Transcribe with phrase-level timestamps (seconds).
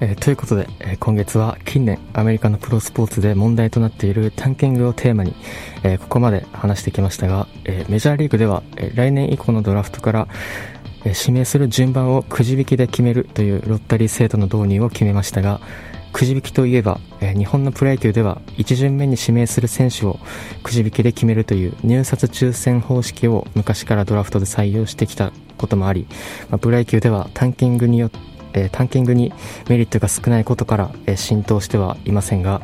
[0.00, 5.34] えー、ということで、えー、今月は近年アメリカのプロスポーツで問題となっているタンキングをテーマに、
[5.82, 10.28] えー、ここまで話してきましたが、えメジャーリーグでは、え来年以降のドラフトから、
[11.04, 15.60] え指名する順番をくじ引きで決めるというロッタリー制度の導入を決めましたが
[16.14, 20.18] くじ引きといえば、え日本のプロ野球では1巡目に指名する選手を
[20.62, 26.06] くじ引きで決めるという入札抽選方式を昔からドラフトで採用してきたこともあり、
[26.50, 29.32] まあ、プロ野球ではタンキングによってえー、タンキングに
[29.68, 32.62] メリットが少ないことから、えー、浸透してはいませんが、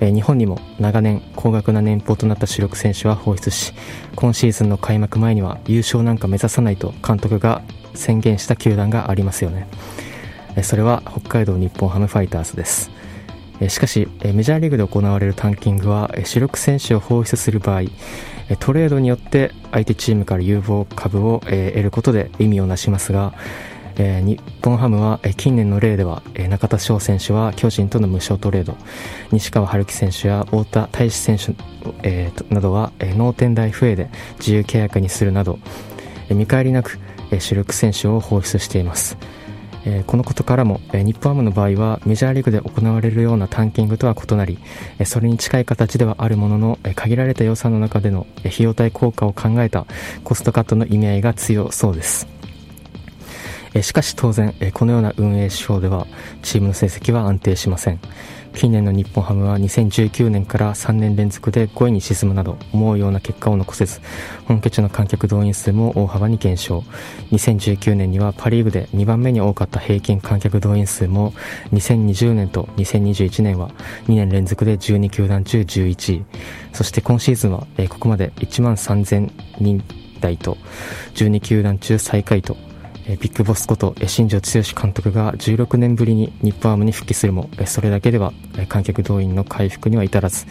[0.00, 3.72] えー、日本にも長年高額な年俸となった主力選手は放出し
[4.16, 7.62] 今シーズンの開幕前には優勝なんか目指さないと監督が
[7.94, 9.66] 宣言した球団がありますよね、
[10.54, 12.92] えそれは北海道日本ハムファイターズです。
[13.68, 17.82] しかしメジャーリーグで行われるタンキングは主力選手を放出する場合
[18.60, 21.50] トレードによって相手チームから有望株を得
[21.82, 23.34] ることで意味をなしますが
[23.98, 28.76] えー、日本ハムは、えー、近年の例では、えー、中田翔選手は巨人との無償トレード
[29.32, 31.54] 西川春樹選手や太田大志選手、
[32.02, 34.08] えー、などは、えー、脳天大 FA で
[34.38, 35.58] 自由契約にするなど、
[36.28, 36.98] えー、見返りなく、
[37.30, 39.18] えー、主力選手を放出しています。
[39.84, 44.58] えー、このことからも、えー、日本ハムの場合はメジャーリーグで行われるようなタンキングとは異なり、
[44.98, 49.86] えー、それに近い形ではあるものの、えー、限られた予算の中での、えー、費用対効果を考えた
[50.24, 52.37] コストカットの意味合いが強そうです。
[53.74, 56.06] えしかし当然、えこのような運営手法では
[56.42, 58.00] チームの成績は安定しません。
[58.54, 64.00] 近年の日本ハムは2019年から3年連続で5位に沈むなど思うような結果を残せず
[64.46, 66.82] 本拠地の観客動員数も大幅に減少。
[67.30, 71.34] 2019年にはパ・リーグで2番目に多かった平均観客動員数も
[71.72, 73.68] 2020年と2021年は
[74.08, 76.24] 2年連続で12球団中11位。
[76.72, 79.30] そして今シーズンはここまで1万3000
[79.60, 79.84] 人
[80.20, 80.56] 台と
[81.14, 82.56] 12球団中最下位と
[83.16, 88.34] ビッグボスこと新庄剛志監督が16年ぶりに日本ハムに復帰するもそれだけでは
[88.68, 90.46] 観客動員の回復には至らず。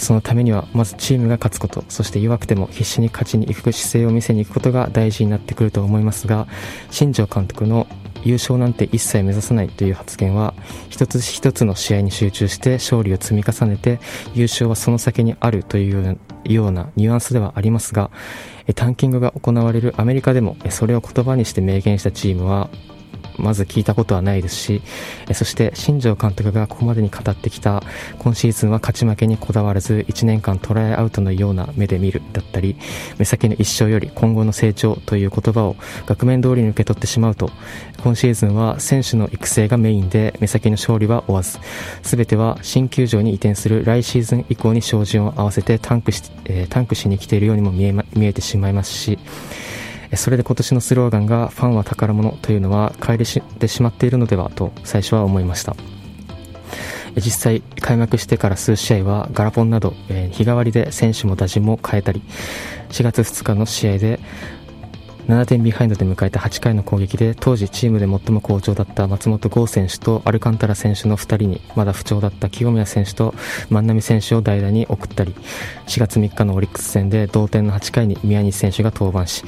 [0.00, 6.48] そのためにはまずチームが勝つことそして弱くても必死に勝ちに行く姿勢を見せに行くことが大事になってくると思いますが
[6.90, 7.86] 新庄監督の
[8.24, 10.54] 優勝なんて一切目指さないという発言は
[10.88, 14.00] 一つ一つの試合に集中して勝利を積み重ねて
[14.34, 18.10] 優勝はその先にあるというようなニュアンスではありますが
[18.74, 22.70] タンキングが行われるアメリカでもそれを言葉にして明言したチームは
[23.40, 24.82] まず聞いたことはないですし、
[25.32, 27.82] そして新庄監督がここまでに語ってきた
[28.18, 32.76] 今シーズンは勝ち負けにこだわらず1年間トライアウトのような目で見るだったり、
[33.18, 37.50] 目先の一生より今後の成長という言葉を額面通りに受け取ってしまうと、
[38.02, 41.58] 今シーズンは選手の育成がメインで目先の勝利は追わず、
[42.02, 49.18] 全ては新球場に移転する来シーズン以降に照準を合わせてタンクし,、えー、タンクしに来ているようにも見え,、ま、見えてしまいますし、
[50.14, 55.76] それで今年のスローガンがファンは宝物というのは乖離してしまっているのではと最初は思いました。
[57.16, 59.94] 実際開幕してから数試合はガラポンなど、
[60.30, 62.22] 日替わりで選手も打順も変えたり
[62.90, 64.20] 4月2日の試合で
[65.30, 73.34] 7点ビハインドで迎えた8回の攻撃で当時チームで最も好調だった松本剛選手とアルカンタラ選手の2人にまだ不調だった清宮選手と
[73.70, 75.34] 万波選手を代打に送ったり
[75.86, 79.44] 4月3日のオリックス戦で同点の8回に宮西選手が登板し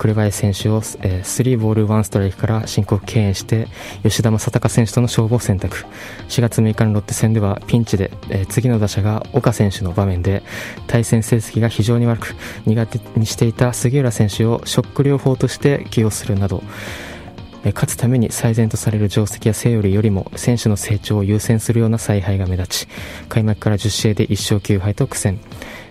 [0.00, 3.68] 紅林選手を、えー、3ボール1ストライクから申告敬遠して
[4.02, 5.84] 吉田正尚選手との勝負を選択。
[6.28, 10.42] 4月6日のロッテ戦ではピンチで、えー、次の打者が岡選手の場面で
[10.86, 12.34] 対戦成績が非常に悪く
[12.64, 16.62] 苦手にしていた杉浦選手をショック療法として起用するなど
[17.64, 22.88] 勝つために最善とされる定石やセオリーよりも選手の成長を優先するような采配が目立ち
[23.28, 25.38] 開幕から10試合で1勝9敗と苦戦。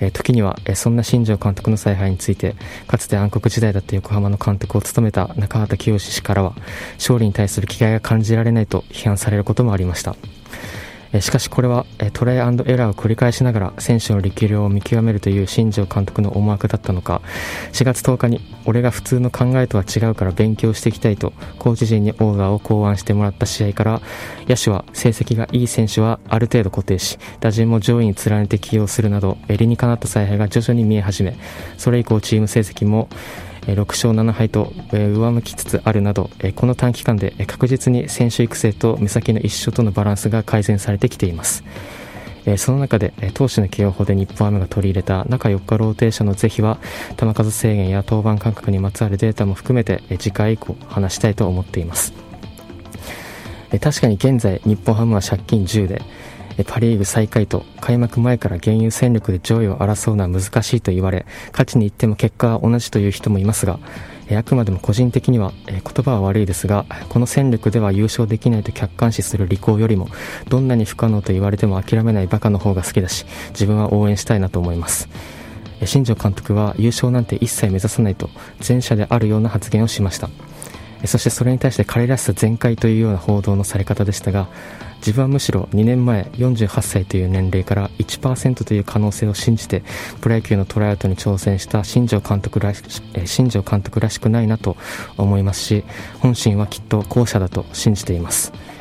[0.00, 2.54] え時には、えそんな新庄監督の采配について
[2.86, 6.54] かつて暗黒時代だった横浜の監督を務めた中畑清氏からは
[6.94, 10.16] 勝利に対する気概が感じられないと批判されることもありました。
[11.20, 17.20] しかしこれはトライエラーを繰り返しながら選手の力量を見極めるという新庄監督の思惑だったのか。
[17.72, 24.00] 4月10日に俺が普通の考えとは違うから勉強していきたいとコーチ陣にオーダーを考案してもらった試合から
[24.48, 31.36] 野手は成績がいい選手はある程度固定し打順も上位に連ねて起用するなど理にかなった采配が徐々に見え始め
[31.78, 33.08] それ以降チーム成績も
[33.66, 41.64] 6勝7敗と上向きつつあるなどこの短期間で確実に選手育成と目先の一緒とのバランスが改善されてきています。
[42.58, 46.78] その中で投手の起用法で日本ハムが取り入れた中4日ローテーションの是非は
[47.16, 52.12] 球数制限や登板間隔にまつわるデータも含めて次回以降話したいと思っています。
[53.80, 56.02] 確かに現在日本ハムは借金10で
[56.62, 63.80] パ・リーグ最下位と開幕前から現有戦力で上位を争うのは難しいと言われ勝ちに行っても結果は同じという人もいますが
[64.32, 70.08] あくまでも個人的には、言葉は悪いですがこの戦力では優勝できないと客観視する利口よりも
[70.48, 75.08] どんなに不可能と言われても諦めないバカの方が好きだし自分は応援したいなと思います。
[75.84, 78.30] 新庄監督は優勝なんて一切目指さないと
[78.66, 80.30] 前者であるような発言をしました。
[81.06, 84.48] そしてそれに対して彼らしさ全開というような報道のされ方でしたが
[84.98, 89.82] 自分はむしろ2年前48歳という年齢から1%という可能性を信じて
[90.22, 92.82] プロ野球のトライアウトに挑戦した新庄監督らし
[93.26, 94.76] 新庄監督らしくないなと
[95.18, 95.84] 思いますし
[96.20, 98.73] 本心はきっと後者だと信じています。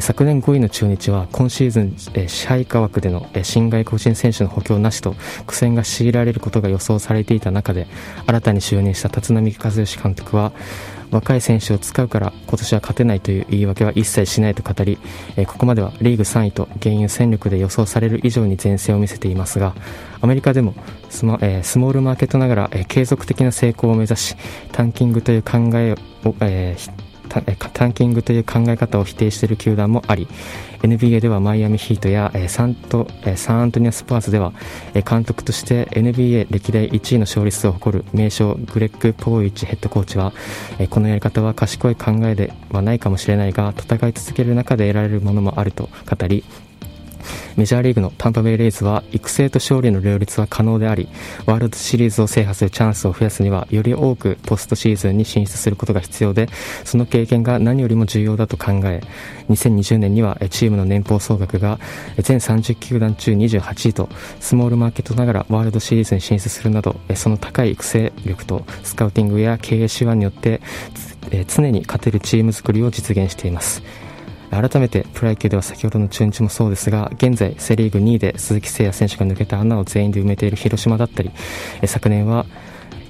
[0.00, 1.96] 昨年5位の中日は今シーズン
[2.28, 5.14] 支配下枠での新外国人選手の補強なしと
[5.46, 7.86] 苦戦が強いられることが予想されていた中で
[8.26, 10.52] 新たに就任した立浪和義監督は
[11.10, 14.98] 若い選手を使うから今年は勝てないという言い訳は一切しないと語り、
[15.46, 19.74] ここまではリーグ3位と原油戦力で予想される以上に前線を見せていますが
[20.22, 20.74] アメリカでも
[21.10, 24.36] ス,、まえー、スモールマーケットながら、継続的な成功を目指し
[24.72, 25.92] タンキングという考え
[26.24, 30.28] を、えータンキングという考え方を否定している球団もあり
[30.82, 33.06] NBA ではマイアミヒートやサント
[33.36, 34.52] サンアントニアスパーズでは
[35.08, 40.32] 監督として NBA 歴代1位の勝率を誇る名将グレッグ・ポーイチヘッドコーチは
[40.90, 46.44] このやり方は賢い考えではないかもしれないが戦い続ける中で得られるものもあると語り
[47.56, 51.08] メジャーリーグのタンパベイレイズは育成と勝利の両立は可能であり、
[51.46, 56.48] ワールドシリーズを制覇するチャンスを増やすには、より多くポストシーズンに進出することが必要で、
[56.84, 59.02] その経験が何よりも重要だと考え、
[59.50, 61.78] 2020年にはチームの年俸総額が
[62.18, 64.08] 全30球団中28位と、
[64.40, 70.60] スモールマーケットながらワールドシリーズに進出するなど、その高い育成力とスカウティングや経営手腕によって、
[71.48, 73.82] 常に勝てるチーム作りを実現しています。
[74.60, 81.30] 改めてプロ野球では先ほどの中日もそうですが現在セ・リーグ2位で鈴木誠也選手が抜けた穴を全員で埋めている広島だったり
[81.86, 82.46] 昨年は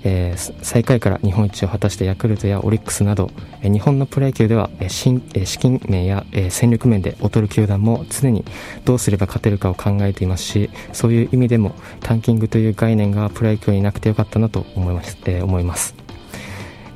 [0.05, 3.31] えー、最下位から日本一を果たしたヤクルトやオリックスなど、
[3.63, 8.45] えー、日本のプロ野球では、新えー、資金面や、えー、戦力面で劣る球団も常に
[8.85, 15.95] どうすれば勝てるかを考えていますしそういう意味でもタンキングという概念がプロ野球になくてよかったなと思います,、えー、思います。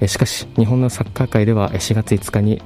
[0.06, 2.60] しかし日本のサッカー界では4月5日に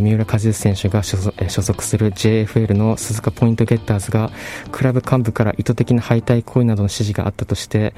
[0.00, 4.30] 三浦和義選手が所属する JFL の鈴鹿ポイントゲッターズが
[4.72, 7.94] クラブ幹部から意図的な敗退行為などの指示があったとして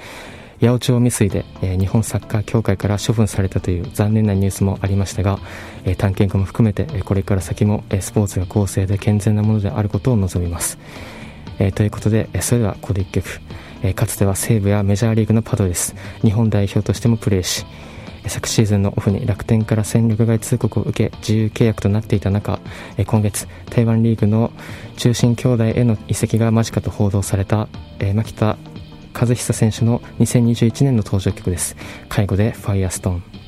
[0.60, 5.38] 八百長未遂で、えー、日本サッカー協会から処分されたという残念なニュースもありましたが、
[5.84, 10.78] えー、探検家も含めて、え、これから先も、え、スポーツが公正で健全なものであることを望みます、
[11.60, 13.40] えー、ということで、え、それではここで1曲、
[13.84, 15.94] え、かつては西武やメジャーリーグのパドレス。
[16.22, 17.64] 日本代表としてもプレーし
[18.28, 22.60] 昨シーズンのオフに楽天から戦力外通告を受け自由契約となっていた中
[23.06, 24.52] 今月台湾リーグの
[24.96, 27.68] 中心兄弟への移籍が間近と報道された
[28.14, 28.58] 牧田
[29.20, 31.76] 和久選手の2021年の登場曲です。
[32.08, 33.47] 介護でファイアストーン。